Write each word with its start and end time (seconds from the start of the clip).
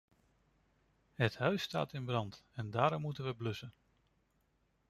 Het 1.13 1.37
huis 1.37 1.61
staat 1.61 1.93
in 1.93 2.05
brand, 2.05 2.43
en 2.53 2.69
daarom 2.69 3.01
moeten 3.01 3.25
we 3.25 3.33
blussen! 3.33 3.73